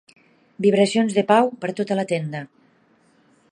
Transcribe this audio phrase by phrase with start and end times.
[0.65, 2.45] Vibracions de pau per tota la tenda.